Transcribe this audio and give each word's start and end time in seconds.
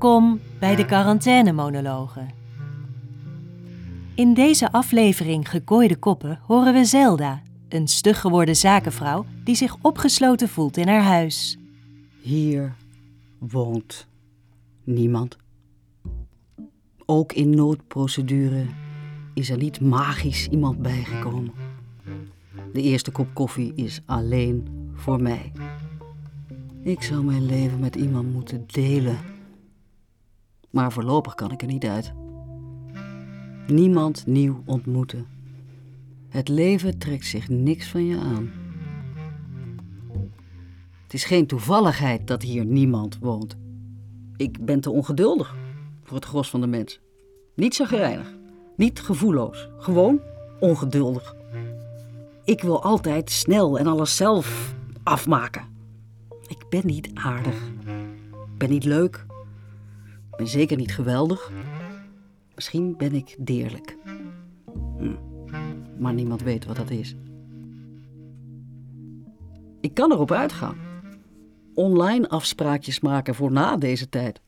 Welkom 0.00 0.40
bij 0.58 0.76
de 0.76 0.84
quarantainemonologen. 0.84 2.28
In 4.14 4.34
deze 4.34 4.72
aflevering 4.72 5.50
Gekooide 5.50 5.96
Koppen 5.96 6.40
horen 6.42 6.72
we 6.72 6.84
Zelda, 6.84 7.42
een 7.68 7.88
stug 7.88 8.20
geworden 8.20 8.56
zakenvrouw 8.56 9.24
die 9.44 9.54
zich 9.54 9.76
opgesloten 9.80 10.48
voelt 10.48 10.76
in 10.76 10.88
haar 10.88 11.02
huis. 11.02 11.58
Hier 12.20 12.74
woont 13.38 14.06
niemand. 14.84 15.36
Ook 17.06 17.32
in 17.32 17.50
noodprocedure 17.50 18.66
is 19.34 19.50
er 19.50 19.58
niet 19.58 19.80
magisch 19.80 20.48
iemand 20.48 20.82
bijgekomen. 20.82 21.52
De 22.72 22.82
eerste 22.82 23.10
kop 23.10 23.34
koffie 23.34 23.72
is 23.74 24.02
alleen 24.06 24.90
voor 24.94 25.22
mij. 25.22 25.52
Ik 26.82 27.02
zou 27.02 27.24
mijn 27.24 27.46
leven 27.46 27.78
met 27.78 27.96
iemand 27.96 28.32
moeten 28.32 28.64
delen. 28.66 29.38
Maar 30.70 30.92
voorlopig 30.92 31.34
kan 31.34 31.50
ik 31.50 31.62
er 31.62 31.68
niet 31.68 31.84
uit. 31.84 32.12
Niemand 33.66 34.26
nieuw 34.26 34.62
ontmoeten. 34.64 35.26
Het 36.28 36.48
leven 36.48 36.98
trekt 36.98 37.26
zich 37.26 37.48
niks 37.48 37.88
van 37.88 38.06
je 38.06 38.18
aan. 38.18 38.50
Het 41.02 41.14
is 41.14 41.24
geen 41.24 41.46
toevalligheid 41.46 42.26
dat 42.26 42.42
hier 42.42 42.64
niemand 42.64 43.18
woont. 43.18 43.56
Ik 44.36 44.64
ben 44.64 44.80
te 44.80 44.90
ongeduldig 44.90 45.56
voor 46.02 46.16
het 46.16 46.24
gros 46.24 46.50
van 46.50 46.60
de 46.60 46.66
mensen. 46.66 47.00
Niet 47.54 47.74
zagrijnig, 47.74 48.34
niet 48.76 49.00
gevoelloos, 49.00 49.68
gewoon 49.78 50.20
ongeduldig. 50.60 51.34
Ik 52.44 52.62
wil 52.62 52.82
altijd 52.82 53.30
snel 53.30 53.78
en 53.78 53.86
alles 53.86 54.16
zelf 54.16 54.74
afmaken. 55.02 55.62
Ik 56.46 56.64
ben 56.68 56.82
niet 56.84 57.10
aardig. 57.14 57.68
Ik 58.30 58.58
ben 58.58 58.70
niet 58.70 58.84
leuk. 58.84 59.26
Ben 60.40 60.48
zeker 60.48 60.76
niet 60.76 60.94
geweldig. 60.94 61.52
Misschien 62.54 62.96
ben 62.96 63.14
ik 63.14 63.36
deerlijk. 63.38 63.96
Hm. 64.98 65.14
Maar 65.98 66.14
niemand 66.14 66.42
weet 66.42 66.64
wat 66.64 66.76
dat 66.76 66.90
is. 66.90 67.14
Ik 69.80 69.94
kan 69.94 70.12
erop 70.12 70.32
uitgaan. 70.32 70.76
Online 71.74 72.28
afspraakjes 72.28 73.00
maken 73.00 73.34
voor 73.34 73.52
na 73.52 73.76
deze 73.76 74.08
tijd. 74.08 74.40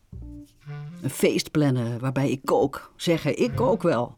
Een 1.03 1.11
feest 1.11 1.51
plannen 1.51 2.01
waarbij 2.01 2.31
ik 2.31 2.41
kook. 2.45 2.93
Zeggen, 2.97 3.39
ik 3.39 3.55
kook 3.55 3.83
wel. 3.83 4.17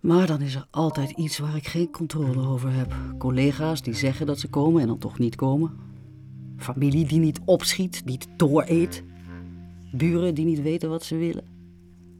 Maar 0.00 0.26
dan 0.26 0.40
is 0.40 0.54
er 0.54 0.66
altijd 0.70 1.10
iets 1.10 1.38
waar 1.38 1.56
ik 1.56 1.66
geen 1.66 1.90
controle 1.90 2.48
over 2.48 2.72
heb. 2.72 2.94
Collega's 3.18 3.82
die 3.82 3.94
zeggen 3.94 4.26
dat 4.26 4.38
ze 4.38 4.48
komen 4.48 4.80
en 4.80 4.86
dan 4.86 4.98
toch 4.98 5.18
niet 5.18 5.36
komen. 5.36 5.78
Familie 6.56 7.06
die 7.06 7.18
niet 7.18 7.40
opschiet, 7.44 8.02
niet 8.04 8.26
dooreet. 8.36 9.08
Buren 9.92 10.34
die 10.34 10.44
niet 10.44 10.62
weten 10.62 10.88
wat 10.88 11.04
ze 11.04 11.16
willen. 11.16 11.44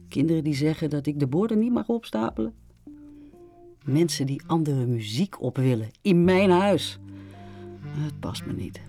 Kinderen 0.09 0.43
die 0.43 0.55
zeggen 0.55 0.89
dat 0.89 1.05
ik 1.05 1.19
de 1.19 1.27
borden 1.27 1.59
niet 1.59 1.71
mag 1.71 1.87
opstapelen. 1.87 2.53
Mensen 3.83 4.25
die 4.25 4.41
andere 4.47 4.85
muziek 4.85 5.41
op 5.41 5.57
willen 5.57 5.89
in 6.01 6.23
mijn 6.23 6.49
huis. 6.49 6.99
Het 7.81 8.19
past 8.19 8.45
me 8.45 8.53
niet. 8.53 8.81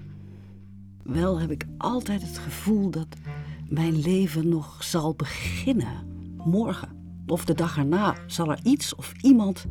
Wel 1.02 1.40
heb 1.40 1.50
ik 1.50 1.64
altijd 1.78 2.22
het 2.22 2.38
gevoel 2.38 2.90
dat 2.90 3.06
mijn 3.68 4.00
leven 4.00 4.48
nog 4.48 4.84
zal 4.84 5.14
beginnen. 5.14 6.10
Morgen 6.44 6.88
of 7.26 7.44
de 7.44 7.54
dag 7.54 7.78
erna 7.78 8.16
zal 8.26 8.50
er 8.50 8.60
iets 8.62 8.94
of 8.94 9.12
iemand 9.20 9.66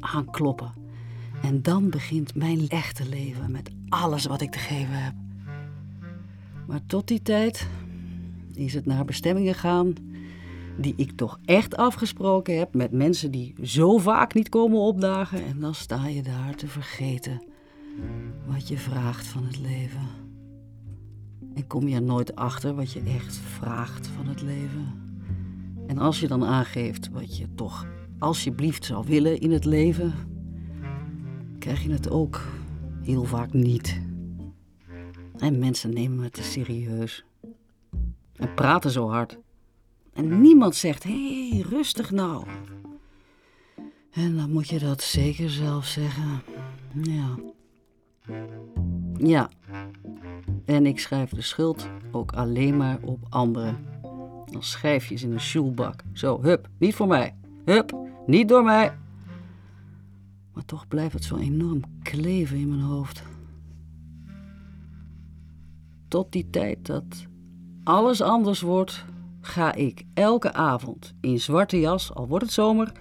aankloppen. 0.00 0.72
En 1.42 1.62
dan 1.62 1.90
begint 1.90 2.34
mijn 2.34 2.68
echte 2.68 3.08
leven 3.08 3.50
met 3.50 3.70
alles 3.88 4.26
wat 4.26 4.40
ik 4.40 4.50
te 4.50 4.58
geven 4.58 5.04
heb. 5.04 5.14
Maar 6.66 6.80
tot 6.86 7.08
die 7.08 7.22
tijd 7.22 7.68
is 8.58 8.74
het 8.74 8.86
naar 8.86 9.04
bestemmingen 9.04 9.54
gaan 9.54 9.94
die 10.78 10.94
ik 10.96 11.10
toch 11.10 11.38
echt 11.44 11.76
afgesproken 11.76 12.58
heb 12.58 12.74
met 12.74 12.92
mensen 12.92 13.30
die 13.30 13.54
zo 13.62 13.98
vaak 13.98 14.34
niet 14.34 14.48
komen 14.48 14.78
opdagen. 14.78 15.44
En 15.44 15.60
dan 15.60 15.74
sta 15.74 16.06
je 16.06 16.22
daar 16.22 16.54
te 16.54 16.66
vergeten 16.66 17.42
wat 18.46 18.68
je 18.68 18.78
vraagt 18.78 19.26
van 19.26 19.44
het 19.44 19.58
leven. 19.58 20.08
En 21.54 21.66
kom 21.66 21.88
je 21.88 21.94
er 21.94 22.02
nooit 22.02 22.34
achter 22.34 22.74
wat 22.74 22.92
je 22.92 23.02
echt 23.02 23.36
vraagt 23.36 24.06
van 24.06 24.26
het 24.26 24.42
leven. 24.42 25.06
En 25.86 25.98
als 25.98 26.20
je 26.20 26.28
dan 26.28 26.44
aangeeft 26.44 27.10
wat 27.10 27.36
je 27.36 27.46
toch 27.54 27.86
alsjeblieft 28.18 28.84
zou 28.84 29.04
willen 29.06 29.40
in 29.40 29.52
het 29.52 29.64
leven, 29.64 30.14
krijg 31.58 31.82
je 31.82 31.90
het 31.90 32.10
ook 32.10 32.42
heel 33.02 33.24
vaak 33.24 33.52
niet. 33.52 34.00
En 35.38 35.58
mensen 35.58 35.94
nemen 35.94 36.24
het 36.24 36.32
te 36.32 36.42
serieus. 36.42 37.24
En 38.38 38.54
praten 38.54 38.90
zo 38.90 39.08
hard. 39.08 39.38
En 40.12 40.40
niemand 40.40 40.74
zegt, 40.74 41.02
hé, 41.02 41.48
hey, 41.48 41.60
rustig 41.60 42.10
nou. 42.10 42.46
En 44.10 44.36
dan 44.36 44.50
moet 44.52 44.68
je 44.68 44.78
dat 44.78 45.02
zeker 45.02 45.50
zelf 45.50 45.86
zeggen. 45.86 46.42
Ja. 47.02 47.38
Ja. 49.16 49.50
En 50.64 50.86
ik 50.86 51.00
schrijf 51.00 51.30
de 51.30 51.42
schuld 51.42 51.88
ook 52.10 52.32
alleen 52.32 52.76
maar 52.76 52.98
op 53.02 53.26
anderen. 53.28 53.86
Als 54.54 54.70
schijfjes 54.70 55.22
in 55.22 55.32
een 55.32 55.40
sjoelbak. 55.40 56.02
Zo, 56.12 56.42
hup, 56.42 56.68
niet 56.78 56.94
voor 56.94 57.06
mij. 57.06 57.34
Hup, 57.64 57.96
niet 58.26 58.48
door 58.48 58.64
mij. 58.64 58.98
Maar 60.52 60.64
toch 60.64 60.88
blijft 60.88 61.12
het 61.12 61.24
zo 61.24 61.36
enorm 61.36 61.80
kleven 62.02 62.56
in 62.56 62.68
mijn 62.68 62.80
hoofd. 62.80 63.22
Tot 66.08 66.32
die 66.32 66.50
tijd 66.50 66.86
dat 66.86 67.26
alles 67.88 68.20
anders 68.20 68.60
wordt, 68.60 69.04
ga 69.40 69.74
ik 69.74 70.04
elke 70.14 70.52
avond 70.52 71.14
in 71.20 71.40
zwarte 71.40 71.80
jas, 71.80 72.14
al 72.14 72.28
wordt 72.28 72.44
het 72.44 72.52
zomer, 72.54 72.92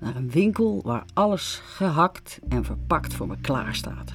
naar 0.00 0.16
een 0.16 0.30
winkel 0.30 0.80
waar 0.84 1.04
alles 1.14 1.60
gehakt 1.64 2.38
en 2.48 2.64
verpakt 2.64 3.14
voor 3.14 3.26
me 3.26 3.36
klaar 3.40 3.74
staat. 3.74 4.12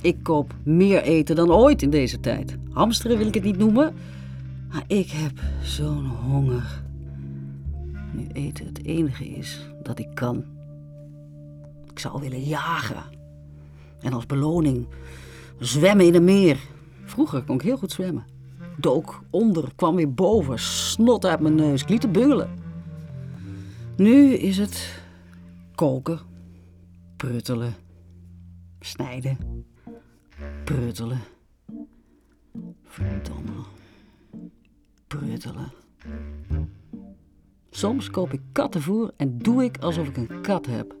Ik 0.00 0.22
koop 0.22 0.54
meer 0.62 1.02
eten 1.02 1.36
dan 1.36 1.50
ooit 1.50 1.82
in 1.82 1.90
deze 1.90 2.20
tijd. 2.20 2.56
Hamsteren 2.70 3.18
wil 3.18 3.26
ik 3.26 3.34
het 3.34 3.42
niet 3.44 3.58
noemen, 3.58 3.94
maar 4.72 4.84
ik 4.86 5.10
heb 5.10 5.32
zo'n 5.62 6.06
honger. 6.06 6.82
Nu 8.12 8.26
eten 8.32 8.66
het 8.66 8.84
enige 8.84 9.28
is 9.28 9.68
dat 9.82 9.98
ik 9.98 10.14
kan. 10.14 10.44
Ik 11.90 11.98
zou 11.98 12.20
willen 12.20 12.42
jagen. 12.42 13.04
En 14.00 14.12
als 14.12 14.26
beloning 14.26 14.86
zwemmen 15.58 16.06
in 16.06 16.14
een 16.14 16.24
meer. 16.24 16.58
Vroeger 17.04 17.42
kon 17.42 17.54
ik 17.54 17.62
heel 17.62 17.76
goed 17.76 17.92
zwemmen. 17.92 18.33
Dook 18.76 19.22
onder, 19.30 19.72
kwam 19.76 19.96
weer 19.96 20.14
boven, 20.14 20.58
snot 20.58 21.24
uit 21.26 21.40
mijn 21.40 21.54
neus. 21.54 21.82
Ik 21.82 21.88
liet 21.88 22.02
het 22.02 22.12
bungelen. 22.12 22.50
Nu 23.96 24.32
is 24.34 24.58
het 24.58 25.02
koken, 25.74 26.18
pruttelen, 27.16 27.74
snijden, 28.80 29.38
pruttelen. 30.64 31.18
Verdomme. 32.84 33.52
Pruttelen. 35.06 35.72
Soms 37.70 38.10
koop 38.10 38.32
ik 38.32 38.40
kattenvoer 38.52 39.12
en 39.16 39.38
doe 39.38 39.64
ik 39.64 39.78
alsof 39.78 40.08
ik 40.08 40.16
een 40.16 40.40
kat 40.42 40.66
heb. 40.66 40.96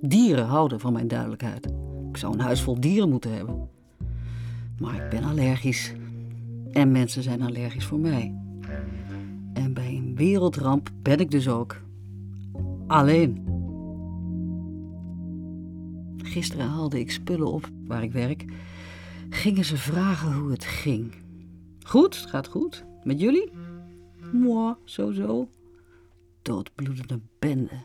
Dieren 0.00 0.46
houden 0.46 0.80
van 0.80 0.92
mijn 0.92 1.08
duidelijkheid. 1.08 1.66
Ik 2.10 2.16
zou 2.16 2.32
een 2.32 2.40
huis 2.40 2.62
vol 2.62 2.80
dieren 2.80 3.08
moeten 3.08 3.34
hebben. 3.34 3.68
Maar 4.78 4.94
ik 4.94 5.10
ben 5.10 5.24
allergisch. 5.24 5.92
En 6.74 6.92
mensen 6.92 7.22
zijn 7.22 7.42
allergisch 7.42 7.84
voor 7.84 7.98
mij. 7.98 8.34
En 9.52 9.74
bij 9.74 9.96
een 9.96 10.16
wereldramp 10.16 10.90
ben 11.02 11.18
ik 11.18 11.30
dus 11.30 11.48
ook 11.48 11.80
alleen. 12.86 13.44
Gisteren 16.16 16.66
haalde 16.66 16.98
ik 16.98 17.10
spullen 17.10 17.52
op 17.52 17.68
waar 17.86 18.02
ik 18.02 18.12
werk. 18.12 18.44
Gingen 19.30 19.64
ze 19.64 19.76
vragen 19.76 20.32
hoe 20.32 20.50
het 20.50 20.64
ging. 20.64 21.14
Goed, 21.86 22.20
het 22.20 22.30
gaat 22.30 22.46
goed. 22.46 22.84
Met 23.02 23.20
jullie? 23.20 23.50
Moi, 24.32 24.74
zo 24.84 25.12
zo. 25.12 25.48
Doodbloedende 26.42 27.20
bende. 27.38 27.84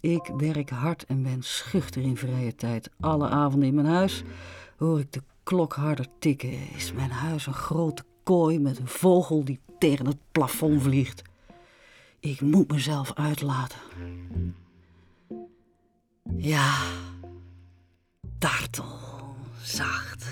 Ik 0.00 0.32
werk 0.36 0.70
hard 0.70 1.04
en 1.04 1.22
ben 1.22 1.42
schuchter 1.42 2.02
in 2.02 2.16
vrije 2.16 2.54
tijd. 2.54 2.90
Alle 3.00 3.28
avonden 3.28 3.68
in 3.68 3.74
mijn 3.74 3.86
huis 3.86 4.22
hoor 4.76 5.00
ik 5.00 5.12
de 5.12 5.22
klok 5.46 5.74
harder 5.74 6.06
tikken. 6.18 6.70
Is 6.76 6.92
mijn 6.92 7.10
huis 7.10 7.46
een 7.46 7.54
grote 7.54 8.04
kooi 8.22 8.58
met 8.58 8.78
een 8.78 8.88
vogel 8.88 9.44
die 9.44 9.60
tegen 9.78 10.06
het 10.06 10.16
plafond 10.32 10.82
vliegt. 10.82 11.22
Ik 12.20 12.40
moet 12.40 12.70
mezelf 12.70 13.12
uitlaten. 13.14 13.78
Ja, 16.36 16.74
dartel, 18.38 18.98
zacht. 19.62 20.26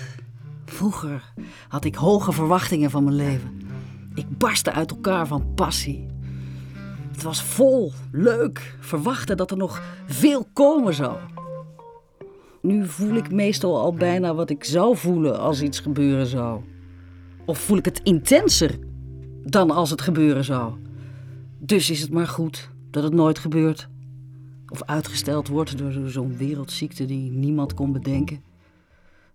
Vroeger 0.65 1.33
had 1.67 1.85
ik 1.85 1.95
hoge 1.95 2.31
verwachtingen 2.31 2.89
van 2.89 3.03
mijn 3.03 3.15
leven. 3.15 3.61
Ik 4.13 4.37
barstte 4.37 4.71
uit 4.71 4.91
elkaar 4.91 5.27
van 5.27 5.53
passie. 5.53 6.07
Het 7.11 7.23
was 7.23 7.43
vol, 7.43 7.91
leuk, 8.11 8.77
verwachten 8.79 9.37
dat 9.37 9.51
er 9.51 9.57
nog 9.57 9.81
veel 10.05 10.49
komen 10.53 10.93
zou. 10.93 11.17
Nu 12.65 12.85
voel 12.85 13.15
ik 13.15 13.31
meestal 13.31 13.79
al 13.79 13.93
bijna 13.93 14.35
wat 14.35 14.49
ik 14.49 14.63
zou 14.63 14.97
voelen 14.97 15.39
als 15.39 15.61
iets 15.61 15.79
gebeuren 15.79 16.27
zou. 16.27 16.61
Of 17.45 17.59
voel 17.59 17.77
ik 17.77 17.85
het 17.85 18.01
intenser 18.03 18.79
dan 19.43 19.71
als 19.71 19.89
het 19.89 20.01
gebeuren 20.01 20.43
zou? 20.43 20.73
Dus 21.59 21.89
is 21.89 22.01
het 22.01 22.11
maar 22.11 22.27
goed 22.27 22.69
dat 22.89 23.03
het 23.03 23.13
nooit 23.13 23.39
gebeurt. 23.39 23.89
Of 24.67 24.83
uitgesteld 24.83 25.47
wordt 25.47 25.77
door 25.77 25.91
zo'n 26.09 26.37
wereldziekte 26.37 27.05
die 27.05 27.31
niemand 27.31 27.73
kon 27.73 27.91
bedenken. 27.91 28.43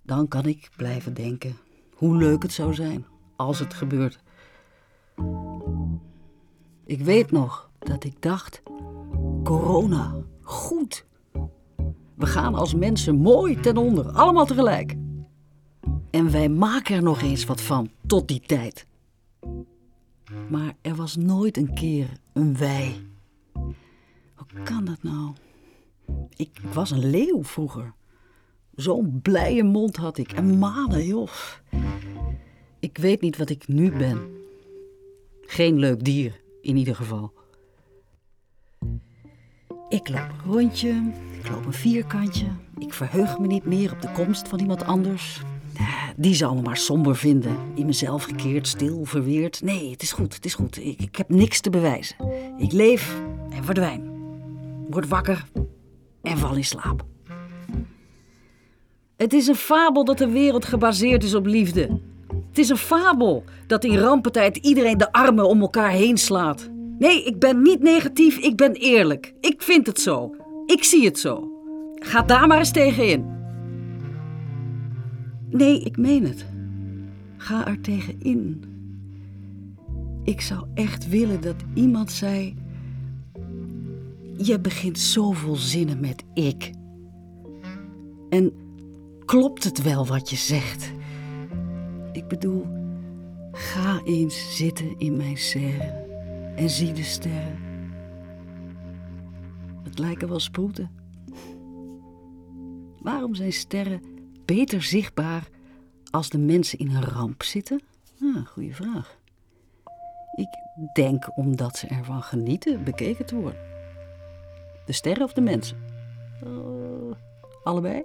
Dan 0.02 0.28
kan 0.28 0.46
ik 0.46 0.70
blijven 0.76 1.14
denken 1.14 1.56
hoe 1.94 2.16
leuk 2.16 2.42
het 2.42 2.52
zou 2.52 2.74
zijn 2.74 3.06
als 3.36 3.58
het 3.58 3.74
gebeurt. 3.74 4.18
Ik 6.84 7.00
weet 7.00 7.30
nog 7.30 7.70
dat 7.78 8.04
ik 8.04 8.22
dacht: 8.22 8.62
corona, 9.42 10.14
goed. 10.42 11.08
We 12.20 12.26
gaan 12.26 12.54
als 12.54 12.74
mensen 12.74 13.14
mooi 13.14 13.60
ten 13.60 13.76
onder, 13.76 14.08
allemaal 14.10 14.46
tegelijk. 14.46 14.94
En 16.10 16.30
wij 16.30 16.48
maken 16.48 16.94
er 16.94 17.02
nog 17.02 17.22
eens 17.22 17.44
wat 17.44 17.60
van 17.60 17.90
tot 18.06 18.28
die 18.28 18.40
tijd. 18.40 18.86
Maar 20.48 20.76
er 20.80 20.94
was 20.94 21.16
nooit 21.16 21.56
een 21.56 21.74
keer 21.74 22.08
een 22.32 22.56
wij. 22.56 22.96
Hoe 24.34 24.62
kan 24.64 24.84
dat 24.84 25.02
nou? 25.02 25.32
Ik 26.36 26.60
was 26.72 26.90
een 26.90 27.10
leeuw 27.10 27.44
vroeger. 27.44 27.92
Zo'n 28.74 29.20
blije 29.22 29.64
mond 29.64 29.96
had 29.96 30.18
ik 30.18 30.32
en 30.32 30.58
manen, 30.58 31.06
joh. 31.06 31.30
Ik 32.78 32.98
weet 32.98 33.20
niet 33.20 33.36
wat 33.36 33.50
ik 33.50 33.68
nu 33.68 33.92
ben. 33.92 34.20
Geen 35.42 35.78
leuk 35.78 36.04
dier, 36.04 36.40
in 36.62 36.76
ieder 36.76 36.96
geval. 36.96 37.32
Ik 39.88 40.08
loop 40.08 40.30
een 40.44 40.52
rondje, 40.52 41.12
ik 41.40 41.48
loop 41.50 41.66
een 41.66 41.72
vierkantje. 41.72 42.46
Ik 42.78 42.94
verheug 42.94 43.38
me 43.38 43.46
niet 43.46 43.64
meer 43.64 43.92
op 43.92 44.02
de 44.02 44.12
komst 44.12 44.48
van 44.48 44.58
iemand 44.58 44.84
anders. 44.84 45.40
Die 46.16 46.34
zou 46.34 46.54
me 46.54 46.62
maar 46.62 46.76
somber 46.76 47.16
vinden. 47.16 47.56
In 47.74 47.86
mezelf 47.86 48.24
gekeerd, 48.24 48.66
stil, 48.66 49.04
verweerd. 49.04 49.62
Nee, 49.62 49.90
het 49.90 50.02
is 50.02 50.12
goed, 50.12 50.34
het 50.34 50.44
is 50.44 50.54
goed. 50.54 50.76
Ik, 50.76 51.00
ik 51.00 51.16
heb 51.16 51.28
niks 51.28 51.60
te 51.60 51.70
bewijzen. 51.70 52.16
Ik 52.58 52.72
leef 52.72 53.20
en 53.50 53.64
verdwijn. 53.64 54.10
Word 54.90 55.08
wakker 55.08 55.44
en 56.22 56.38
val 56.38 56.54
in 56.54 56.64
slaap. 56.64 57.04
Het 59.16 59.32
is 59.32 59.46
een 59.46 59.54
fabel 59.54 60.04
dat 60.04 60.18
de 60.18 60.28
wereld 60.28 60.64
gebaseerd 60.64 61.24
is 61.24 61.34
op 61.34 61.46
liefde. 61.46 62.00
Het 62.48 62.58
is 62.58 62.68
een 62.68 62.76
fabel 62.76 63.44
dat 63.66 63.84
in 63.84 63.98
rampentijd 63.98 64.56
iedereen 64.56 64.98
de 64.98 65.12
armen 65.12 65.48
om 65.48 65.60
elkaar 65.60 65.90
heen 65.90 66.18
slaat. 66.18 66.70
Nee, 66.98 67.24
ik 67.24 67.38
ben 67.38 67.62
niet 67.62 67.80
negatief, 67.82 68.36
ik 68.36 68.56
ben 68.56 68.72
eerlijk. 68.72 69.34
Ik 69.40 69.62
vind 69.62 69.86
het 69.86 70.00
zo. 70.00 70.34
Ik 70.70 70.84
zie 70.84 71.04
het 71.04 71.18
zo. 71.18 71.48
Ga 71.94 72.22
daar 72.22 72.46
maar 72.46 72.58
eens 72.58 72.70
tegen 72.70 73.08
in. 73.08 73.24
Nee, 75.48 75.80
ik 75.80 75.96
meen 75.96 76.24
het. 76.24 76.46
Ga 77.36 77.66
er 77.66 77.80
tegen 77.80 78.20
in. 78.20 78.64
Ik 80.24 80.40
zou 80.40 80.66
echt 80.74 81.08
willen 81.08 81.40
dat 81.40 81.56
iemand 81.74 82.10
zei: 82.10 82.54
Je 84.36 84.60
begint 84.60 84.98
zoveel 84.98 85.56
zinnen 85.56 86.00
met 86.00 86.24
ik. 86.34 86.70
En 88.28 88.52
klopt 89.24 89.64
het 89.64 89.82
wel 89.82 90.06
wat 90.06 90.30
je 90.30 90.36
zegt? 90.36 90.92
Ik 92.12 92.28
bedoel, 92.28 92.66
ga 93.52 94.00
eens 94.04 94.56
zitten 94.56 94.98
in 94.98 95.16
mijn 95.16 95.36
serre 95.36 96.06
en 96.56 96.70
zie 96.70 96.92
de 96.92 97.04
sterren. 97.04 97.69
Het 99.90 99.98
lijken 99.98 100.28
wel 100.28 100.40
sproeten. 100.40 100.90
Waarom 103.02 103.34
zijn 103.34 103.52
sterren 103.52 104.02
beter 104.44 104.82
zichtbaar 104.82 105.48
als 106.10 106.28
de 106.28 106.38
mensen 106.38 106.78
in 106.78 106.90
een 106.90 107.04
ramp 107.04 107.42
zitten? 107.42 107.80
Ah, 108.22 108.46
goede 108.46 108.74
vraag. 108.74 109.18
Ik 110.34 110.48
denk 110.92 111.36
omdat 111.36 111.76
ze 111.76 111.86
ervan 111.86 112.22
genieten 112.22 112.84
bekeken 112.84 113.26
te 113.26 113.34
worden. 113.34 113.60
De 114.86 114.92
sterren 114.92 115.24
of 115.24 115.32
de 115.32 115.40
mensen? 115.40 115.76
Allebei? 117.64 118.02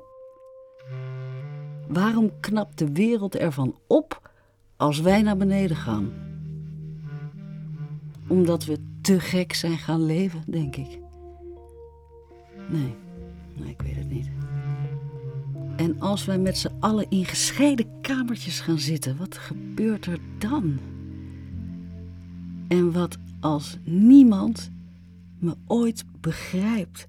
Waarom 1.87 2.39
knapt 2.39 2.77
de 2.77 2.91
wereld 2.91 3.35
ervan 3.35 3.79
op 3.87 4.31
als 4.75 4.99
wij 4.99 5.21
naar 5.21 5.37
beneden 5.37 5.77
gaan? 5.77 6.13
Omdat 8.27 8.65
we 8.65 8.79
te 9.01 9.19
gek 9.19 9.53
zijn 9.53 9.77
gaan 9.77 10.05
leven, 10.05 10.43
denk 10.47 10.75
ik. 10.75 11.03
Nee, 12.69 12.95
nee, 13.55 13.69
ik 13.69 13.81
weet 13.81 13.95
het 13.95 14.09
niet. 14.09 14.29
En 15.75 15.99
als 15.99 16.25
wij 16.25 16.37
met 16.37 16.57
z'n 16.57 16.71
allen 16.79 17.05
in 17.09 17.25
gescheiden 17.25 18.01
kamertjes 18.01 18.59
gaan 18.59 18.79
zitten, 18.79 19.17
wat 19.17 19.37
gebeurt 19.37 20.05
er 20.05 20.19
dan? 20.37 20.79
En 22.67 22.91
wat 22.91 23.17
als 23.39 23.77
niemand 23.83 24.71
me 25.39 25.55
ooit 25.67 26.03
begrijpt? 26.21 27.07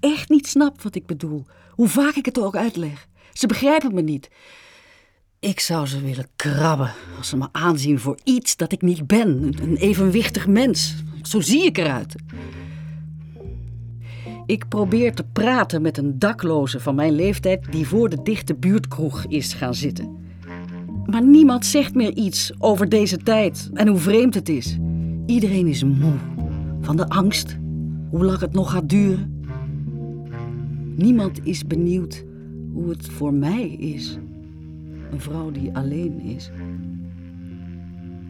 Echt 0.00 0.28
niet 0.28 0.46
snapt 0.46 0.82
wat 0.82 0.94
ik 0.94 1.06
bedoel, 1.06 1.46
hoe 1.70 1.88
vaak 1.88 2.14
ik 2.14 2.24
het 2.24 2.38
ook 2.38 2.56
uitleg. 2.56 3.08
Ze 3.32 3.46
begrijpen 3.46 3.94
me 3.94 4.02
niet. 4.02 4.30
Ik 5.40 5.60
zou 5.60 5.86
ze 5.86 6.00
willen 6.00 6.28
krabben 6.36 6.92
als 7.18 7.28
ze 7.28 7.36
me 7.36 7.48
aanzien 7.52 7.98
voor 7.98 8.18
iets 8.24 8.56
dat 8.56 8.72
ik 8.72 8.82
niet 8.82 9.06
ben. 9.06 9.54
Een 9.62 9.76
evenwichtig 9.76 10.46
mens. 10.46 10.94
Zo 11.22 11.40
zie 11.40 11.64
ik 11.64 11.78
eruit. 11.78 12.14
Ik 14.46 14.68
probeer 14.68 15.14
te 15.14 15.24
praten 15.32 15.82
met 15.82 15.98
een 15.98 16.18
dakloze 16.18 16.80
van 16.80 16.94
mijn 16.94 17.12
leeftijd 17.12 17.72
die 17.72 17.86
voor 17.86 18.08
de 18.08 18.22
dichte 18.22 18.54
buurtkroeg 18.54 19.24
is 19.28 19.52
gaan 19.52 19.74
zitten. 19.74 20.16
Maar 21.06 21.22
niemand 21.22 21.66
zegt 21.66 21.94
meer 21.94 22.12
iets 22.12 22.52
over 22.58 22.88
deze 22.88 23.16
tijd 23.16 23.70
en 23.74 23.88
hoe 23.88 23.98
vreemd 23.98 24.34
het 24.34 24.48
is. 24.48 24.78
Iedereen 25.26 25.66
is 25.66 25.84
moe 25.84 26.14
van 26.80 26.96
de 26.96 27.08
angst, 27.08 27.58
hoe 28.10 28.24
lang 28.24 28.40
het 28.40 28.52
nog 28.52 28.70
gaat 28.70 28.88
duren. 28.88 29.44
Niemand 30.96 31.46
is 31.46 31.66
benieuwd 31.66 32.24
hoe 32.72 32.88
het 32.88 33.08
voor 33.08 33.34
mij 33.34 33.68
is. 33.68 34.18
Een 35.10 35.20
vrouw 35.20 35.50
die 35.50 35.76
alleen 35.76 36.20
is. 36.20 36.50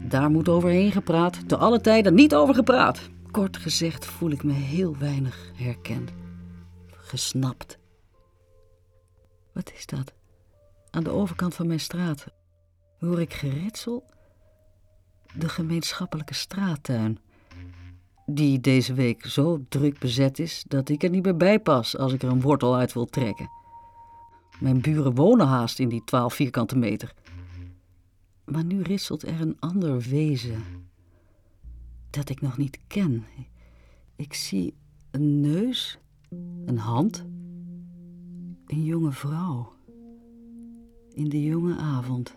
Daar 0.07 0.29
moet 0.29 0.49
overheen 0.49 0.91
gepraat, 0.91 1.47
te 1.47 1.57
alle 1.57 1.81
tijden 1.81 2.13
niet 2.13 2.35
over 2.35 2.55
gepraat. 2.55 3.11
Kort 3.33 3.57
gezegd 3.57 4.05
voel 4.05 4.31
ik 4.31 4.43
me 4.43 4.53
heel 4.53 4.97
weinig 4.97 5.51
herkend. 5.55 6.11
Gesnapt. 6.91 7.77
Wat 9.53 9.71
is 9.75 9.85
dat? 9.85 10.13
Aan 10.91 11.03
de 11.03 11.09
overkant 11.09 11.55
van 11.55 11.67
mijn 11.67 11.79
straat 11.79 12.25
hoor 12.99 13.21
ik 13.21 13.33
geritsel. 13.33 14.05
De 15.33 15.49
gemeenschappelijke 15.49 16.33
straattuin. 16.33 17.19
Die 18.25 18.59
deze 18.59 18.93
week 18.93 19.25
zo 19.25 19.65
druk 19.69 19.99
bezet 19.99 20.39
is 20.39 20.63
dat 20.67 20.89
ik 20.89 21.03
er 21.03 21.09
niet 21.09 21.23
meer 21.23 21.37
bij 21.37 21.59
pas 21.59 21.97
als 21.97 22.13
ik 22.13 22.23
er 22.23 22.29
een 22.29 22.41
wortel 22.41 22.75
uit 22.75 22.93
wil 22.93 23.05
trekken. 23.05 23.49
Mijn 24.59 24.81
buren 24.81 25.15
wonen 25.15 25.47
haast 25.47 25.79
in 25.79 25.89
die 25.89 26.03
twaalf 26.03 26.33
vierkante 26.33 26.77
meter. 26.77 27.13
Maar 28.45 28.65
nu 28.65 28.81
risselt 28.81 29.27
er 29.27 29.41
een 29.41 29.59
ander 29.59 29.99
wezen 29.99 30.63
dat 32.13 32.29
ik 32.29 32.41
nog 32.41 32.57
niet 32.57 32.79
ken. 32.87 33.25
Ik 34.15 34.33
zie 34.33 34.73
een 35.11 35.41
neus, 35.41 35.97
een 36.65 36.77
hand, 36.77 37.25
een 38.67 38.83
jonge 38.83 39.11
vrouw. 39.11 39.73
In 41.13 41.29
de 41.29 41.43
jonge 41.43 41.75
avond. 41.75 42.35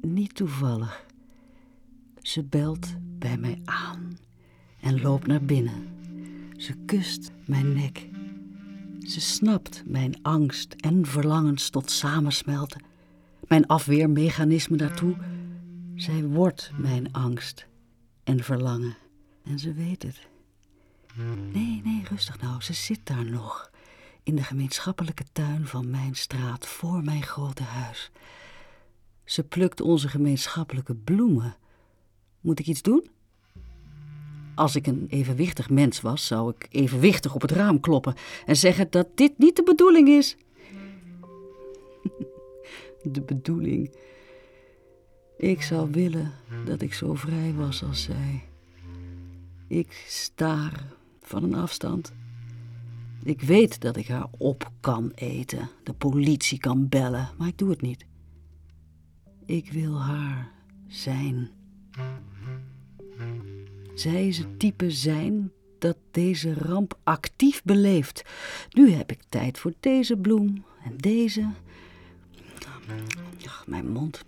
Niet 0.00 0.34
toevallig. 0.34 1.06
Ze 2.20 2.44
belt 2.44 2.94
bij 3.18 3.36
mij 3.36 3.60
aan 3.64 4.18
en 4.80 5.00
loopt 5.00 5.26
naar 5.26 5.44
binnen. 5.44 5.86
Ze 6.56 6.74
kust 6.86 7.30
mijn 7.46 7.72
nek. 7.72 8.08
Ze 8.98 9.20
snapt 9.20 9.82
mijn 9.86 10.22
angst 10.22 10.72
en 10.72 11.06
verlangens 11.06 11.70
tot 11.70 11.90
samensmelten, 11.90 12.82
mijn 13.48 13.66
afweermechanisme 13.66 14.76
daartoe. 14.76 15.16
Zij 15.94 16.24
wordt 16.24 16.70
mijn 16.76 17.12
angst 17.12 17.70
en 18.24 18.44
verlangen 18.44 18.96
en 19.44 19.58
ze 19.58 19.72
weet 19.72 20.02
het. 20.02 20.26
Nee, 21.52 21.80
nee, 21.84 22.02
rustig 22.08 22.40
nou, 22.40 22.62
ze 22.62 22.72
zit 22.72 23.00
daar 23.04 23.24
nog, 23.24 23.70
in 24.22 24.36
de 24.36 24.42
gemeenschappelijke 24.42 25.24
tuin 25.32 25.66
van 25.66 25.90
mijn 25.90 26.14
straat 26.14 26.66
voor 26.66 27.04
mijn 27.04 27.22
grote 27.22 27.62
huis. 27.62 28.10
Ze 29.24 29.44
plukt 29.44 29.80
onze 29.80 30.08
gemeenschappelijke 30.08 30.94
bloemen. 30.94 31.56
Moet 32.40 32.58
ik 32.58 32.66
iets 32.66 32.82
doen? 32.82 33.10
Als 34.54 34.76
ik 34.76 34.86
een 34.86 35.06
evenwichtig 35.08 35.70
mens 35.70 36.00
was, 36.00 36.26
zou 36.26 36.52
ik 36.56 36.66
evenwichtig 36.70 37.34
op 37.34 37.42
het 37.42 37.50
raam 37.50 37.80
kloppen 37.80 38.14
en 38.46 38.56
zeggen 38.56 38.90
dat 38.90 39.08
dit 39.14 39.38
niet 39.38 39.56
de 39.56 39.62
bedoeling 39.62 40.08
is. 40.08 40.36
De 43.12 43.22
bedoeling. 43.22 43.94
Ik 45.36 45.62
zou 45.62 45.90
willen 45.90 46.32
dat 46.64 46.82
ik 46.82 46.94
zo 46.94 47.14
vrij 47.14 47.52
was 47.52 47.84
als 47.84 48.02
zij. 48.02 48.44
Ik 49.66 50.04
staar 50.06 50.84
van 51.20 51.42
een 51.42 51.54
afstand. 51.54 52.12
Ik 53.22 53.40
weet 53.40 53.80
dat 53.80 53.96
ik 53.96 54.08
haar 54.08 54.28
op 54.38 54.70
kan 54.80 55.12
eten, 55.14 55.68
de 55.82 55.92
politie 55.92 56.58
kan 56.58 56.88
bellen, 56.88 57.30
maar 57.38 57.48
ik 57.48 57.58
doe 57.58 57.70
het 57.70 57.80
niet. 57.80 58.04
Ik 59.46 59.72
wil 59.72 60.00
haar 60.00 60.50
zijn. 60.88 61.50
Zij 63.94 64.28
is 64.28 64.38
het 64.38 64.58
type 64.58 64.90
zijn 64.90 65.52
dat 65.78 65.96
deze 66.10 66.54
ramp 66.54 66.98
actief 67.02 67.62
beleeft. 67.62 68.24
Nu 68.70 68.90
heb 68.90 69.10
ik 69.10 69.22
tijd 69.28 69.58
voor 69.58 69.72
deze 69.80 70.16
bloem 70.16 70.64
en 70.84 70.96
deze. 70.96 71.48
Ach, 73.46 73.66
mijn 73.66 73.92
mond 73.92 74.24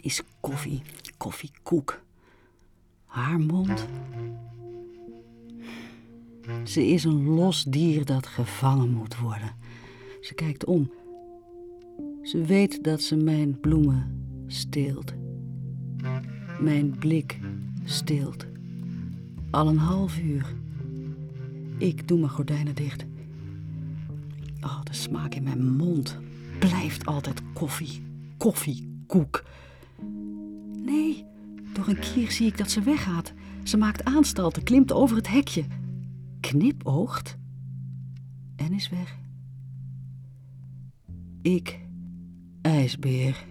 is 0.00 0.22
koffie, 0.40 0.82
koffiekoek. 1.16 2.00
Haar 3.04 3.40
mond. 3.40 3.86
Ze 6.64 6.86
is 6.86 7.04
een 7.04 7.24
los 7.24 7.64
dier 7.64 8.04
dat 8.04 8.26
gevangen 8.26 8.90
moet 8.90 9.18
worden. 9.18 9.54
Ze 10.20 10.34
kijkt 10.34 10.64
om. 10.64 10.90
Ze 12.22 12.44
weet 12.44 12.84
dat 12.84 13.02
ze 13.02 13.16
mijn 13.16 13.60
bloemen 13.60 14.24
steelt. 14.46 15.12
Mijn 16.60 16.98
blik 16.98 17.38
steelt. 17.84 18.46
Al 19.50 19.68
een 19.68 19.78
half 19.78 20.18
uur. 20.18 20.54
Ik 21.78 22.08
doe 22.08 22.18
mijn 22.18 22.30
gordijnen 22.30 22.74
dicht. 22.74 23.04
Oh, 24.60 24.82
de 24.84 24.94
smaak 24.94 25.34
in 25.34 25.42
mijn 25.42 25.76
mond 25.76 26.18
blijft 26.58 27.06
altijd 27.06 27.39
koffie, 27.60 28.02
koffiekoek. 28.36 29.44
Nee, 30.72 31.24
door 31.72 31.88
een 31.88 31.98
kier 31.98 32.30
zie 32.30 32.46
ik 32.46 32.58
dat 32.58 32.70
ze 32.70 32.82
weggaat. 32.82 33.32
Ze 33.64 33.76
maakt 33.76 34.04
aanstalten, 34.04 34.62
klimt 34.62 34.92
over 34.92 35.16
het 35.16 35.28
hekje, 35.28 35.64
knipoogt 36.40 37.36
en 38.56 38.72
is 38.72 38.88
weg. 38.88 39.16
Ik, 41.42 41.80
ijsbeer. 42.62 43.44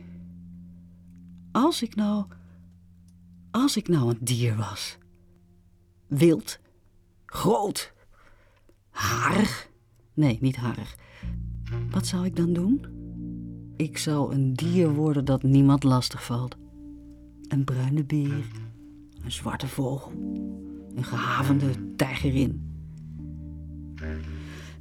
Als 1.51 1.81
ik 1.81 1.95
nou, 1.95 2.25
als 3.51 3.77
ik 3.77 3.87
nou 3.87 4.09
een 4.09 4.19
dier 4.21 4.55
was. 4.55 4.97
Wild, 6.07 6.59
groot, 7.25 7.93
harig. 8.89 9.69
Nee, 10.13 10.37
niet 10.41 10.55
harig. 10.55 10.95
Wat 11.89 12.07
zou 12.07 12.25
ik 12.25 12.35
dan 12.35 12.53
doen? 12.53 12.98
Ik 13.79 13.97
zou 13.97 14.33
een 14.33 14.53
dier 14.53 14.93
worden 14.93 15.25
dat 15.25 15.43
niemand 15.43 15.83
lastig 15.83 16.25
valt. 16.25 16.57
Een 17.47 17.63
bruine 17.63 18.03
beer, 18.03 18.45
een 19.23 19.31
zwarte 19.31 19.67
vogel, 19.67 20.11
een 20.95 21.03
gehavende 21.03 21.95
tijgerin. 21.95 22.77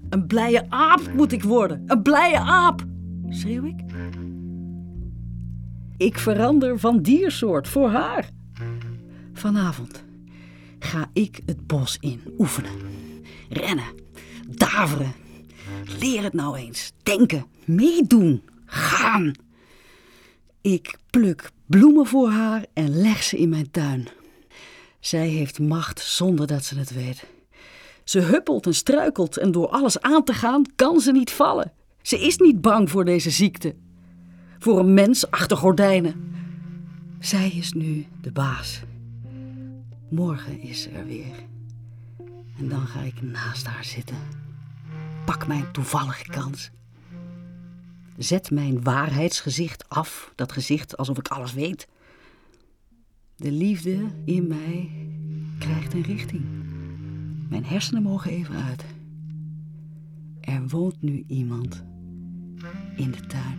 Een 0.09 0.27
blije 0.27 0.71
aap 0.71 1.13
moet 1.15 1.33
ik 1.33 1.43
worden, 1.43 1.83
een 1.87 2.03
blije 2.03 2.39
aap, 2.39 2.87
schreeuw 3.29 3.65
ik. 3.65 3.81
Ik 5.97 6.19
verander 6.19 6.79
van 6.79 7.03
diersoort 7.03 7.69
voor 7.69 7.89
haar. 7.91 8.31
Vanavond 9.33 10.05
ga 10.79 11.11
ik 11.13 11.41
het 11.47 11.67
bos 11.67 11.97
in 12.01 12.21
oefenen. 12.39 12.73
Rennen, 13.49 13.93
daveren. 14.49 15.13
Leer 16.01 16.23
het 16.23 16.33
nou 16.33 16.57
eens. 16.57 16.93
Denken, 17.03 17.47
meedoen, 17.65 18.43
gaan. 18.69 19.33
Ik 20.61 20.99
pluk 21.11 21.51
bloemen 21.67 22.07
voor 22.07 22.31
haar 22.31 22.65
en 22.73 23.01
leg 23.01 23.23
ze 23.23 23.39
in 23.39 23.49
mijn 23.49 23.71
tuin. 23.71 24.09
Zij 25.01 25.29
heeft 25.29 25.59
macht 25.59 26.01
zonder 26.01 26.47
dat 26.47 26.65
ze 26.65 26.79
het 26.79 26.95
weet. 26.95 27.27
Ze 28.05 28.21
huppelt 28.21 28.67
en 28.67 28.75
struikelt 28.75 29.37
en 29.37 29.53
door 29.53 29.69
alles 29.69 30.01
aan 30.01 30.25
te 30.25 30.33
gaan 30.33 30.63
kan 30.77 31.01
ze 31.01 31.13
niet 31.13 31.31
vallen. 31.31 31.73
Ze 32.03 32.19
is 32.21 32.37
niet 32.37 32.61
bang 32.61 32.91
voor 32.91 33.05
deze 33.05 33.31
ziekte. 33.31 33.75
Voor 34.59 34.79
een 34.79 34.95
mens 34.95 35.31
achter 35.31 35.57
gordijnen. 35.57 36.33
Zij 37.21 37.51
is 37.51 37.73
nu 37.73 38.07
de 38.21 38.33
baas. 38.33 38.83
Morgen 40.11 40.61
is 40.61 40.83
ze 40.83 40.91
er 40.91 41.07
weer. 41.07 41.35
En 42.59 42.69
dan 42.69 42.87
ga 42.87 43.01
ik 43.01 43.23
naast 43.23 43.67
haar 43.67 43.85
zitten. 43.85 44.17
Pak 45.25 45.47
mijn 45.47 45.73
toevallige 45.73 46.25
kans. 46.25 46.71
Zet 48.19 48.51
mijn 48.51 48.83
waarheidsgezicht 48.83 49.89
af, 49.89 50.33
dat 50.35 50.53
gezicht 50.53 50.97
alsof 50.97 51.19
ik 51.19 51.29
alles 51.29 51.53
weet. 51.53 51.89
De 53.37 53.53
liefde 53.53 54.07
in 54.25 54.47
mij 54.47 54.91
krijgt 55.59 55.95
een 55.95 56.03
richting. 56.03 56.45
Mijn 57.49 57.65
hersenen 57.65 58.03
mogen 58.03 58.31
even 58.31 58.55
uit. 58.63 58.85
Er 60.41 60.69
woont 60.69 61.03
nu 61.03 61.25
iemand 61.27 61.85
in 62.97 63.11
de 63.11 63.27
tuin. 63.27 63.59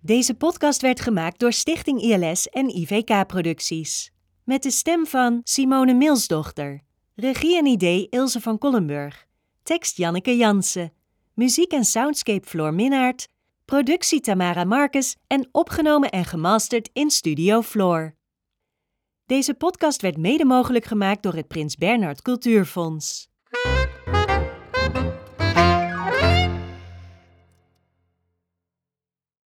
Deze 0.00 0.34
podcast 0.34 0.82
werd 0.82 1.00
gemaakt 1.00 1.40
door 1.40 1.52
Stichting 1.52 2.00
ILS 2.00 2.48
en 2.48 2.76
IVK 2.76 3.26
Producties. 3.26 4.12
Met 4.44 4.62
de 4.62 4.70
stem 4.70 5.06
van 5.06 5.40
Simone 5.42 5.94
Milsdochter. 5.94 6.86
Regie 7.20 7.56
en 7.56 7.66
idee 7.66 8.06
Ilse 8.10 8.40
van 8.40 8.58
Kollenburg. 8.58 9.26
Tekst 9.62 9.96
Janneke 9.96 10.36
Jansen. 10.36 10.92
Muziek 11.34 11.72
en 11.72 11.84
soundscape 11.84 12.46
Floor 12.46 12.74
Minnaert. 12.74 13.28
Productie 13.64 14.20
Tamara 14.20 14.64
Marcus 14.64 15.16
en 15.26 15.48
opgenomen 15.52 16.10
en 16.10 16.24
gemasterd 16.24 16.90
in 16.92 17.10
Studio 17.10 17.62
Floor. 17.62 18.14
Deze 19.26 19.54
podcast 19.54 20.02
werd 20.02 20.16
mede 20.16 20.44
mogelijk 20.44 20.84
gemaakt 20.84 21.22
door 21.22 21.34
het 21.34 21.48
Prins 21.48 21.76
Bernhard 21.76 22.22
Cultuurfonds. 22.22 23.28